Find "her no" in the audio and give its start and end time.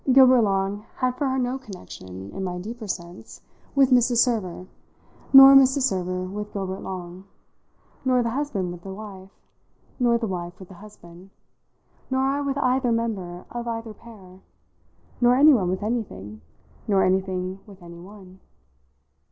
1.29-1.59